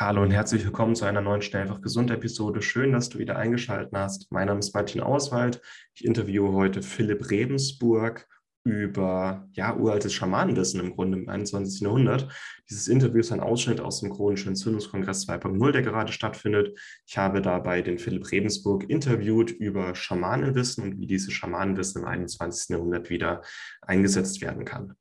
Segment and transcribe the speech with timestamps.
[0.00, 2.62] Hallo und herzlich willkommen zu einer neuen Schnell einfach gesund Episode.
[2.62, 4.32] Schön, dass du wieder eingeschaltet hast.
[4.32, 5.60] Mein Name ist Martin Auswald.
[5.94, 8.26] Ich interviewe heute Philipp Rebensburg
[8.64, 11.82] über ja, uraltes Schamanenwissen im Grunde im 21.
[11.82, 12.28] Jahrhundert.
[12.70, 16.78] Dieses Interview ist ein Ausschnitt aus dem Chronischen Entzündungskongress 2.0, der gerade stattfindet.
[17.06, 22.70] Ich habe dabei den Philipp Rebensburg interviewt über Schamanenwissen und wie dieses Schamanenwissen im 21.
[22.70, 23.42] Jahrhundert wieder
[23.82, 24.94] eingesetzt werden kann.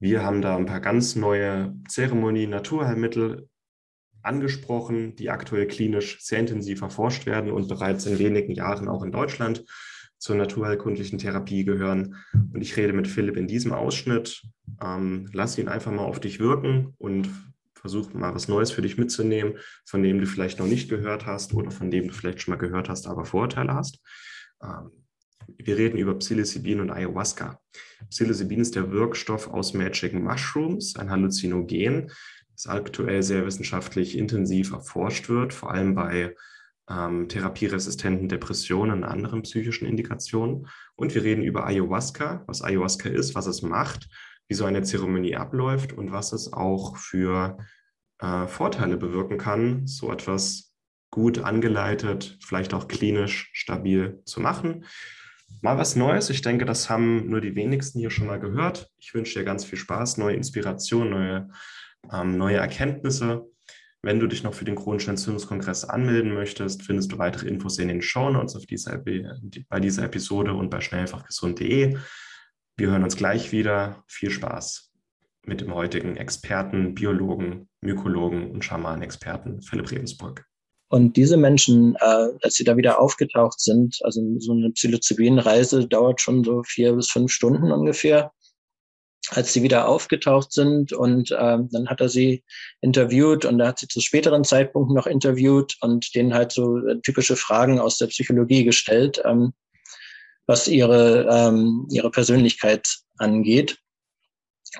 [0.00, 3.48] Wir haben da ein paar ganz neue Zeremonien, Naturheilmittel
[4.24, 9.12] angesprochen, die aktuell klinisch sehr intensiv erforscht werden und bereits in wenigen Jahren auch in
[9.12, 9.64] Deutschland
[10.18, 12.16] zur naturheilkundlichen Therapie gehören.
[12.32, 14.42] Und ich rede mit Philipp in diesem Ausschnitt.
[14.82, 17.28] Ähm, lass ihn einfach mal auf dich wirken und
[17.74, 21.52] versuch mal was Neues für dich mitzunehmen, von dem du vielleicht noch nicht gehört hast
[21.52, 24.00] oder von dem du vielleicht schon mal gehört hast, aber Vorurteile hast.
[24.62, 24.90] Ähm,
[25.58, 27.60] wir reden über Psilocybin und Ayahuasca.
[28.08, 32.10] Psilocybin ist der Wirkstoff aus Magic Mushrooms, ein Halluzinogen,
[32.54, 36.34] das aktuell sehr wissenschaftlich intensiv erforscht wird, vor allem bei
[36.88, 40.68] ähm, therapieresistenten Depressionen und anderen psychischen Indikationen.
[40.96, 44.08] Und wir reden über Ayahuasca, was Ayahuasca ist, was es macht,
[44.48, 47.58] wie so eine Zeremonie abläuft und was es auch für
[48.20, 50.72] äh, Vorteile bewirken kann, so etwas
[51.10, 54.84] gut angeleitet, vielleicht auch klinisch stabil zu machen.
[55.62, 56.28] Mal was Neues.
[56.28, 58.90] Ich denke, das haben nur die wenigsten hier schon mal gehört.
[58.98, 61.48] Ich wünsche dir ganz viel Spaß, neue Inspiration, neue
[62.12, 63.46] ähm, neue Erkenntnisse.
[64.02, 67.88] Wenn du dich noch für den chronischen Entzündungskongress anmelden möchtest, findest du weitere Infos in
[67.88, 71.96] den Shownotes auf dieser, bei dieser Episode und bei schnellfachgesund.de.
[72.76, 74.04] Wir hören uns gleich wieder.
[74.06, 74.90] Viel Spaß
[75.46, 80.44] mit dem heutigen Experten, Biologen, Mykologen und Schamanexperten Philipp Rebensburg.
[80.88, 86.20] Und diese Menschen, äh, als sie da wieder aufgetaucht sind, also so eine Psilocybin-Reise dauert
[86.20, 88.32] schon so vier bis fünf Stunden ungefähr
[89.36, 90.92] als sie wieder aufgetaucht sind.
[90.92, 92.44] Und ähm, dann hat er sie
[92.80, 97.00] interviewt und er hat sie zu späteren Zeitpunkten noch interviewt und denen halt so äh,
[97.02, 99.52] typische Fragen aus der Psychologie gestellt, ähm,
[100.46, 103.78] was ihre, ähm, ihre Persönlichkeit angeht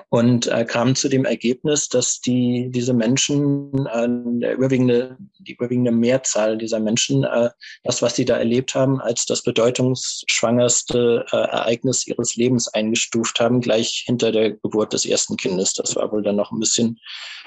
[0.09, 4.07] und äh, kam zu dem Ergebnis, dass die, diese Menschen, äh,
[4.39, 7.49] der überwiegende, die überwiegende Mehrzahl dieser Menschen, äh,
[7.83, 13.61] das, was sie da erlebt haben, als das bedeutungsschwangerste äh, Ereignis ihres Lebens eingestuft haben,
[13.61, 15.73] gleich hinter der Geburt des ersten Kindes.
[15.73, 16.99] Das war wohl dann noch ein bisschen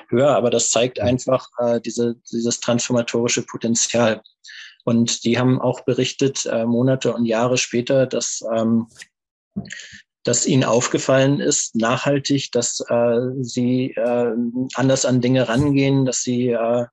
[0.08, 4.22] höher, aber das zeigt einfach äh, diese, dieses transformatorische Potenzial.
[4.84, 8.86] Und die haben auch berichtet, äh, Monate und Jahre später, dass ähm,
[10.28, 14.34] dass ihnen aufgefallen ist, nachhaltig, dass äh, sie äh,
[14.74, 16.84] anders an Dinge rangehen, dass sie äh,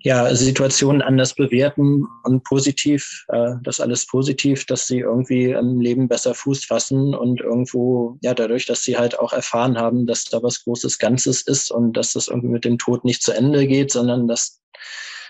[0.00, 6.08] ja, Situationen anders bewerten und positiv, äh, das alles positiv, dass sie irgendwie im Leben
[6.08, 10.42] besser Fuß fassen und irgendwo, ja, dadurch, dass sie halt auch erfahren haben, dass da
[10.42, 13.90] was Großes Ganzes ist und dass das irgendwie mit dem Tod nicht zu Ende geht,
[13.90, 14.60] sondern dass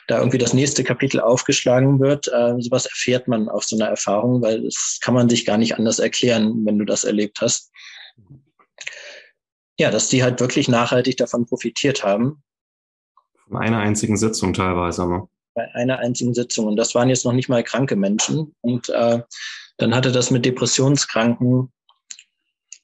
[0.06, 2.28] da irgendwie das nächste Kapitel aufgeschlagen wird.
[2.28, 5.76] Äh, sowas erfährt man auf so einer Erfahrung, weil das kann man sich gar nicht
[5.76, 7.70] anders erklären, wenn du das erlebt hast.
[9.78, 12.42] Ja, dass die halt wirklich nachhaltig davon profitiert haben.
[13.46, 15.08] Von einer einzigen Sitzung teilweise.
[15.08, 15.28] Ne?
[15.54, 16.66] Bei einer einzigen Sitzung.
[16.66, 18.54] Und das waren jetzt noch nicht mal kranke Menschen.
[18.62, 19.20] Und äh,
[19.76, 21.72] dann hatte das mit Depressionskranken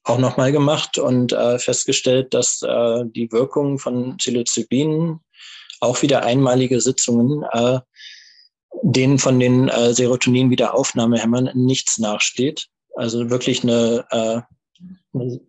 [0.04, 5.20] auch nochmal gemacht und äh, festgestellt, dass äh, die Wirkung von Psilocybin
[5.82, 7.80] auch wieder einmalige Sitzungen, äh,
[8.82, 12.68] denen von den äh, Serotonin-Wiederaufnahmehämmern nichts nachsteht.
[12.94, 14.40] Also wirklich eine, äh,
[15.12, 15.40] eine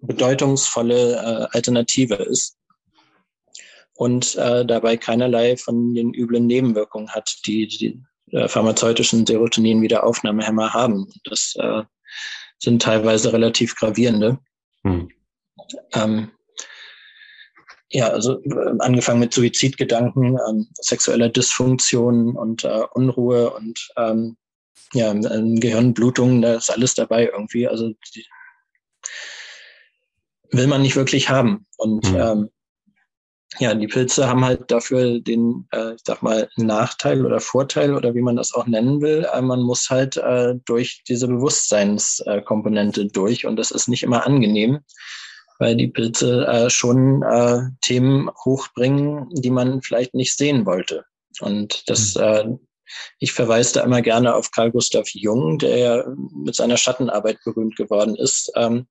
[0.00, 2.56] bedeutungsvolle äh, Alternative ist
[3.94, 11.10] und äh, dabei keinerlei von den üblen Nebenwirkungen hat, die die äh, pharmazeutischen Serotonin-Wiederaufnahmehämmer haben.
[11.24, 11.82] Das äh,
[12.58, 14.38] sind teilweise relativ gravierende.
[14.82, 15.10] Hm.
[15.94, 16.30] Ähm,
[17.90, 24.36] ja, also äh, angefangen mit Suizidgedanken, ähm, sexueller Dysfunktion und äh, Unruhe und ähm,
[24.92, 27.66] ja, ähm, Gehirnblutungen, da ist alles dabei irgendwie.
[27.68, 28.26] Also die,
[30.50, 31.66] will man nicht wirklich haben.
[31.76, 32.18] Und mhm.
[32.18, 32.50] ähm,
[33.58, 38.14] ja, die Pilze haben halt dafür den, äh, ich sag mal, Nachteil oder Vorteil oder
[38.14, 39.26] wie man das auch nennen will.
[39.32, 44.80] Äh, man muss halt äh, durch diese Bewusstseinskomponente durch und das ist nicht immer angenehm
[45.58, 51.04] weil die Pilze äh, schon äh, Themen hochbringen, die man vielleicht nicht sehen wollte.
[51.40, 52.22] Und das, mhm.
[52.22, 52.44] äh,
[53.18, 57.76] ich verweise da immer gerne auf Carl Gustav Jung, der ja mit seiner Schattenarbeit berühmt
[57.76, 58.50] geworden ist.
[58.56, 58.86] Ähm,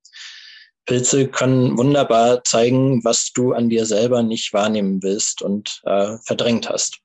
[0.85, 6.69] Pilze können wunderbar zeigen, was du an dir selber nicht wahrnehmen willst und äh, verdrängt
[6.69, 6.99] hast.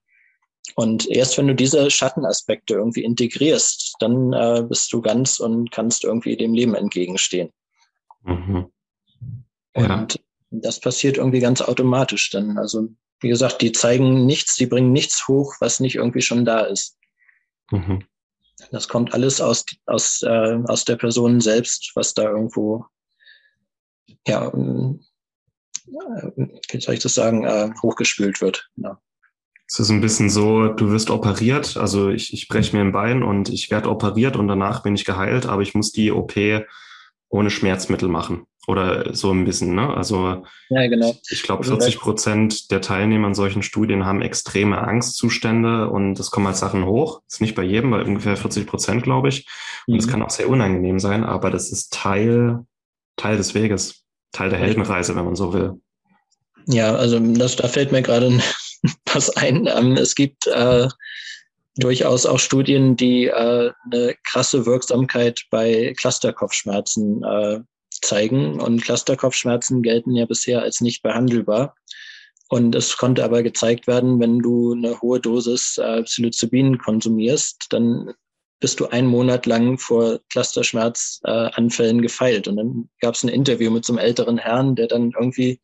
[0.77, 6.05] Und erst wenn du diese Schattenaspekte irgendwie integrierst, dann äh, bist du ganz und kannst
[6.05, 7.51] irgendwie dem Leben entgegenstehen.
[8.23, 8.71] Mhm.
[9.75, 10.21] Und ja.
[10.51, 12.59] das passiert irgendwie ganz automatisch dann.
[12.59, 12.89] Also
[13.21, 16.99] wie gesagt, die zeigen nichts, die bringen nichts hoch, was nicht irgendwie schon da ist.
[17.71, 18.05] Mhm.
[18.71, 22.85] Das kommt alles aus, aus, äh, aus der Person selbst, was da irgendwo,
[24.27, 24.99] ja, äh,
[25.87, 28.69] wie soll ich das sagen, äh, hochgespült wird.
[28.77, 29.01] Ja.
[29.69, 33.23] Es ist ein bisschen so, du wirst operiert, also ich, ich breche mir ein Bein
[33.23, 36.35] und ich werde operiert und danach bin ich geheilt, aber ich muss die OP
[37.29, 38.47] ohne Schmerzmittel machen.
[38.69, 39.93] Oder so ein bisschen, ne?
[39.93, 41.17] Also ja, genau.
[41.29, 46.47] ich glaube, 40 Prozent der Teilnehmer in solchen Studien haben extreme Angstzustände und es kommen
[46.47, 47.23] halt Sachen hoch.
[47.27, 49.49] Das ist nicht bei jedem, bei ungefähr 40 Prozent, glaube ich.
[49.89, 50.11] Und es mhm.
[50.11, 52.65] kann auch sehr unangenehm sein, aber das ist Teil,
[53.17, 55.81] Teil des Weges, Teil der Heldenreise, wenn man so will.
[56.67, 58.41] Ja, also das, da fällt mir gerade
[59.13, 59.67] was ein.
[59.67, 60.87] Ähm, es gibt äh,
[61.77, 67.61] durchaus auch Studien, die äh, eine krasse Wirksamkeit bei Clusterkopfschmerzen äh,
[68.03, 68.61] zeigen.
[68.61, 71.75] Und Clusterkopfschmerzen gelten ja bisher als nicht behandelbar.
[72.49, 78.13] Und es konnte aber gezeigt werden, wenn du eine hohe Dosis äh, Psilocybin konsumierst, dann
[78.61, 82.49] bist du einen Monat lang vor Clusterschmerzanfällen äh, gefeilt.
[82.49, 85.61] Und dann gab es ein Interview mit so einem älteren Herrn, der dann irgendwie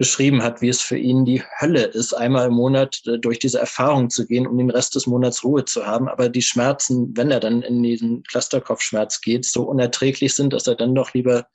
[0.00, 3.60] beschrieben hat, wie es für ihn die Hölle ist, einmal im Monat äh, durch diese
[3.60, 6.08] Erfahrung zu gehen, um den Rest des Monats Ruhe zu haben.
[6.08, 10.74] Aber die Schmerzen, wenn er dann in diesen Clusterkopfschmerz geht, so unerträglich sind, dass er
[10.74, 11.48] dann doch lieber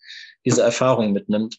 [0.45, 1.57] diese Erfahrung mitnimmt.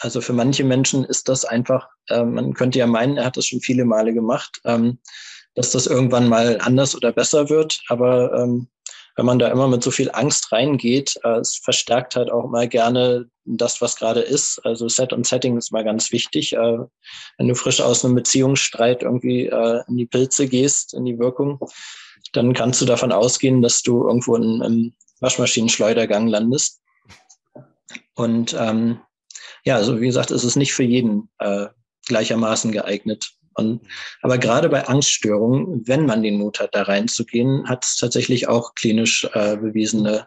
[0.00, 3.46] Also für manche Menschen ist das einfach, äh, man könnte ja meinen, er hat das
[3.46, 4.98] schon viele Male gemacht, ähm,
[5.54, 7.80] dass das irgendwann mal anders oder besser wird.
[7.86, 8.66] Aber ähm,
[9.18, 12.68] wenn man da immer mit so viel Angst reingeht, äh, es verstärkt halt auch mal
[12.68, 14.64] gerne das, was gerade ist.
[14.64, 16.52] Also Set und Setting ist mal ganz wichtig.
[16.52, 16.78] Äh,
[17.36, 21.58] wenn du frisch aus einem Beziehungsstreit irgendwie äh, in die Pilze gehst, in die Wirkung,
[22.32, 26.80] dann kannst du davon ausgehen, dass du irgendwo in, im Waschmaschinenschleudergang landest.
[28.14, 29.00] Und ähm,
[29.64, 31.66] ja, also wie gesagt, es ist nicht für jeden äh,
[32.06, 33.32] gleichermaßen geeignet.
[33.58, 33.80] Und,
[34.22, 38.74] aber gerade bei Angststörungen, wenn man den Mut hat, da reinzugehen, hat es tatsächlich auch
[38.74, 40.26] klinisch äh, bewiesene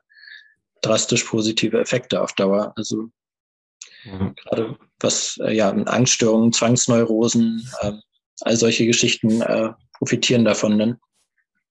[0.82, 2.74] drastisch positive Effekte auf Dauer.
[2.76, 3.10] Also
[4.04, 4.36] mhm.
[4.36, 7.94] gerade was äh, ja Angststörungen, Zwangsneurosen, äh,
[8.42, 10.78] all solche Geschichten äh, profitieren davon.
[10.78, 11.00] Ne?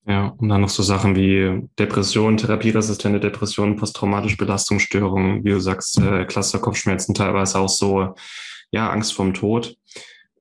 [0.06, 5.98] Ja, und dann noch so Sachen wie Depression, therapieresistente Depressionen, posttraumatische Belastungsstörungen, wie du sagst,
[5.98, 8.14] äh, Cluster-Kopfschmerzen, teilweise auch so,
[8.70, 9.76] ja, Angst vorm Tod.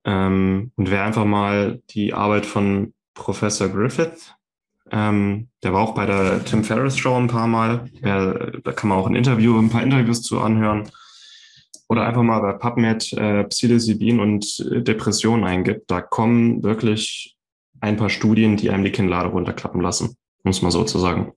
[0.04, 4.34] Ähm, und wer einfach mal die Arbeit von Professor Griffith,
[4.90, 8.88] ähm, der war auch bei der Tim Ferriss Show ein paar Mal, ja, da kann
[8.88, 10.90] man auch ein Interview, ein paar Interviews zu anhören.
[11.88, 15.90] Oder einfach mal bei PubMed äh, Psilocybin und äh, Depression eingibt.
[15.90, 17.36] Da kommen wirklich
[17.80, 21.32] ein paar Studien, die einem die Kinnlade runterklappen lassen, muss man sozusagen.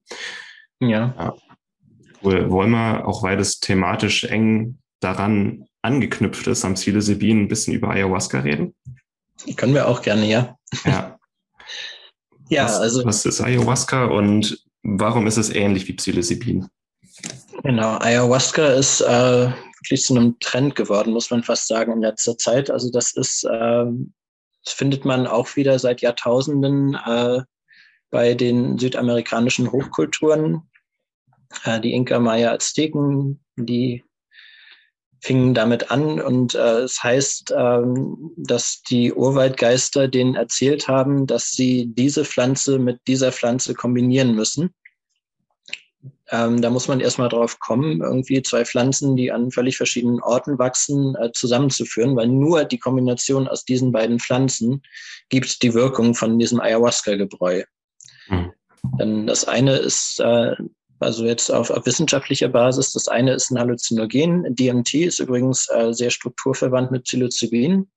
[0.80, 1.16] Ja.
[1.18, 1.36] ja.
[2.22, 7.90] Wollen wir, auch weil das thematisch eng daran angeknüpft ist, am Psilocybin ein bisschen über
[7.90, 8.74] Ayahuasca reden?
[9.56, 10.58] Können wir auch gerne, ja.
[10.86, 11.20] Ja.
[12.50, 13.06] ja, was, also.
[13.06, 16.68] Was ist Ayahuasca und warum ist es ähnlich wie Psilocybin?
[17.64, 19.52] Genau, Ayahuasca ist äh,
[19.84, 22.72] wirklich zu einem Trend geworden, muss man fast sagen, in letzter Zeit.
[22.72, 23.86] Also das ist, äh,
[24.64, 27.42] das findet man auch wieder seit Jahrtausenden äh,
[28.10, 30.70] bei den südamerikanischen Hochkulturen.
[31.66, 34.04] Äh, die Inka, Maya, Azteken, die
[35.24, 41.52] fingen damit an und äh, es heißt, ähm, dass die Urwaldgeister denen erzählt haben, dass
[41.52, 44.74] sie diese Pflanze mit dieser Pflanze kombinieren müssen.
[46.30, 50.60] Ähm, da muss man erstmal drauf kommen, irgendwie zwei Pflanzen, die an völlig verschiedenen Orten
[50.60, 54.82] wachsen, äh, zusammenzuführen, weil nur die Kombination aus diesen beiden Pflanzen
[55.30, 57.64] gibt die Wirkung von diesem Ayahuasca-Gebräu.
[58.28, 58.52] Mhm.
[59.00, 60.56] Denn das eine ist äh,
[61.04, 62.94] also jetzt auf, auf wissenschaftlicher Basis.
[62.94, 64.56] Das eine ist ein Halluzinogen.
[64.56, 67.88] DMT ist übrigens äh, sehr strukturverwandt mit Psilocybin.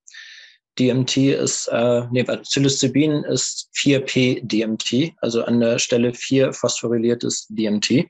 [0.78, 8.06] DMT ist, äh, nee, Psilocybin ist 4P-DMT, also an der Stelle 4 phosphoryliertes DMT.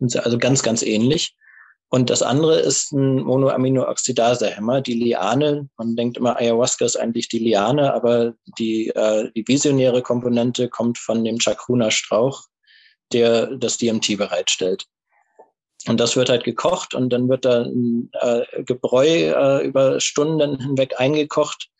[0.00, 1.34] Also ganz, ganz ähnlich.
[1.92, 5.68] Und das andere ist ein Monoaminooxidase-Hämmer, die Liane.
[5.76, 10.98] Man denkt immer, Ayahuasca ist eigentlich die Liane, aber die, äh, die visionäre Komponente kommt
[10.98, 12.44] von dem Chacruna-Strauch,
[13.12, 14.86] der das DMT bereitstellt.
[15.86, 20.60] Und das wird halt gekocht und dann wird da ein äh, Gebräu äh, über Stunden
[20.60, 21.70] hinweg eingekocht.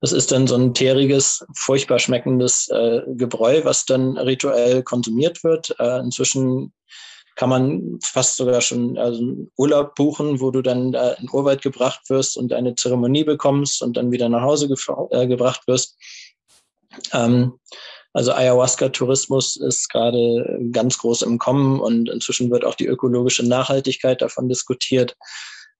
[0.00, 5.74] Das ist dann so ein teeriges, furchtbar schmeckendes äh, Gebräu, was dann rituell konsumiert wird.
[5.78, 6.72] Äh, inzwischen
[7.34, 11.62] kann man fast sogar schon also einen Urlaub buchen, wo du dann äh, in Urwald
[11.62, 14.68] gebracht wirst und eine Zeremonie bekommst und dann wieder nach Hause
[15.10, 15.96] äh, gebracht wirst.
[17.12, 17.58] Ähm,
[18.12, 24.22] also Ayahuasca-Tourismus ist gerade ganz groß im Kommen und inzwischen wird auch die ökologische Nachhaltigkeit
[24.22, 25.16] davon diskutiert.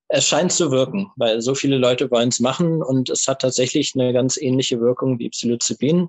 [0.08, 3.94] Es scheint zu wirken, weil so viele Leute wollen es machen und es hat tatsächlich
[3.94, 6.08] eine ganz ähnliche Wirkung wie Psilocybin.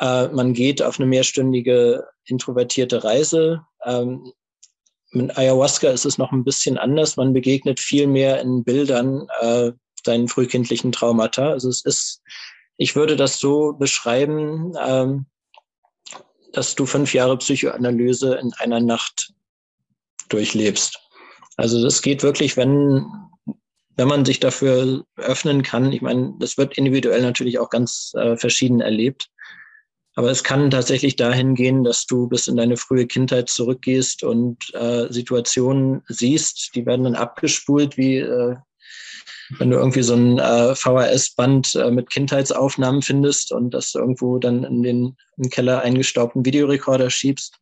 [0.00, 3.62] Äh, man geht auf eine mehrstündige introvertierte Reise.
[3.84, 4.32] Ähm,
[5.10, 7.16] mit Ayahuasca ist es noch ein bisschen anders.
[7.16, 9.72] Man begegnet viel mehr in Bildern äh,
[10.04, 11.50] deinen frühkindlichen Traumata.
[11.50, 12.22] Also es ist,
[12.76, 15.26] ich würde das so beschreiben, ähm,
[16.52, 19.32] dass du fünf Jahre Psychoanalyse in einer Nacht
[20.28, 20.98] durchlebst.
[21.56, 23.06] Also das geht wirklich, wenn,
[23.96, 25.92] wenn man sich dafür öffnen kann.
[25.92, 29.30] Ich meine, das wird individuell natürlich auch ganz äh, verschieden erlebt.
[30.16, 34.72] Aber es kann tatsächlich dahin gehen, dass du bis in deine frühe Kindheit zurückgehst und
[34.74, 38.56] äh, Situationen siehst, die werden dann abgespult, wie äh,
[39.58, 44.64] wenn du irgendwie so ein äh, VHS-Band äh, mit Kindheitsaufnahmen findest und das irgendwo dann
[44.64, 47.58] in den im Keller eingestaubten Videorekorder schiebst.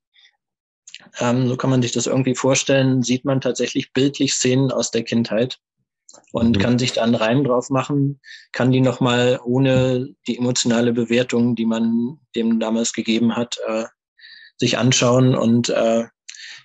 [1.20, 5.02] Ähm, so kann man sich das irgendwie vorstellen, sieht man tatsächlich bildlich Szenen aus der
[5.02, 5.58] Kindheit
[6.32, 6.60] und mhm.
[6.60, 8.20] kann sich da einen Reim drauf machen,
[8.52, 13.84] kann die nochmal ohne die emotionale Bewertung, die man dem damals gegeben hat, äh,
[14.58, 16.04] sich anschauen und äh,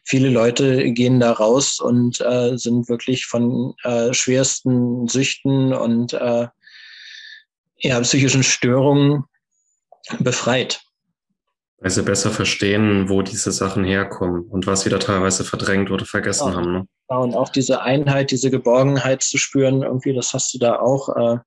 [0.07, 6.47] viele Leute gehen da raus und äh, sind wirklich von äh, schwersten Süchten und äh,
[7.79, 9.25] ja, psychischen Störungen
[10.19, 10.81] befreit.
[11.79, 16.05] Weil sie besser verstehen, wo diese Sachen herkommen und was sie da teilweise verdrängt oder
[16.05, 16.55] vergessen ja.
[16.55, 16.71] haben.
[16.71, 16.87] Ne?
[17.09, 21.09] Ja, und auch diese Einheit, diese Geborgenheit zu spüren, irgendwie, das hast du da auch.
[21.17, 21.39] Äh,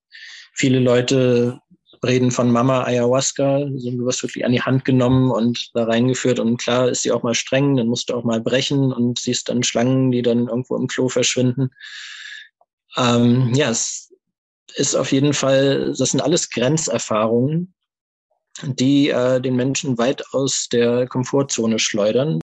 [0.53, 1.61] viele Leute
[2.05, 6.39] reden von Mama Ayahuasca, also du wirst wirklich an die Hand genommen und da reingeführt
[6.39, 9.49] und klar ist sie auch mal streng, dann musst du auch mal brechen und siehst
[9.49, 11.71] dann Schlangen, die dann irgendwo im Klo verschwinden.
[12.97, 14.13] Ähm, ja, es
[14.75, 17.75] ist auf jeden Fall, das sind alles Grenzerfahrungen,
[18.63, 22.41] die äh, den Menschen weit aus der Komfortzone schleudern.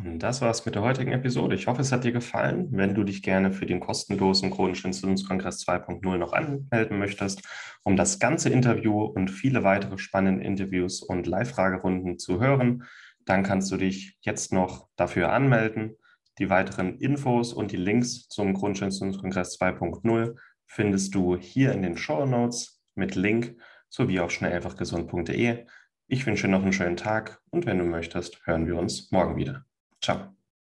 [0.00, 1.56] Das war's mit der heutigen Episode.
[1.56, 2.68] Ich hoffe, es hat dir gefallen.
[2.70, 7.42] Wenn du dich gerne für den kostenlosen Chronischen Entzündungskongress 2.0 noch anmelden möchtest,
[7.82, 12.84] um das ganze Interview und viele weitere spannende Interviews und Live-Fragerunden zu hören,
[13.24, 15.96] dann kannst du dich jetzt noch dafür anmelden.
[16.38, 21.96] Die weiteren Infos und die Links zum Chronischen Entzündungskongress 2.0 findest du hier in den
[21.96, 23.56] Show Notes mit Link
[23.88, 25.66] sowie auf schnelleinfachgesund.de.
[26.06, 29.36] Ich wünsche dir noch einen schönen Tag und wenn du möchtest, hören wir uns morgen
[29.36, 29.67] wieder.
[30.08, 30.37] Ciao.